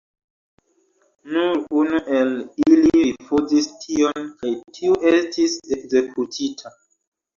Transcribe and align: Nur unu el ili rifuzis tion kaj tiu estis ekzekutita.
Nur 1.33 1.59
unu 1.81 1.99
el 2.19 2.31
ili 2.75 2.91
rifuzis 2.95 3.69
tion 3.85 4.27
kaj 4.41 4.55
tiu 4.79 4.99
estis 5.15 5.59
ekzekutita. 5.79 6.75